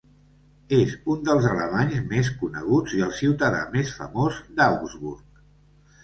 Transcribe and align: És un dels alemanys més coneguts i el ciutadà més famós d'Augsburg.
És 0.75 0.93
un 1.15 1.17
dels 1.25 1.43
alemanys 1.49 1.99
més 2.13 2.31
coneguts 2.39 2.95
i 2.99 3.03
el 3.07 3.11
ciutadà 3.17 3.59
més 3.75 3.91
famós 3.99 4.39
d'Augsburg. 4.61 5.45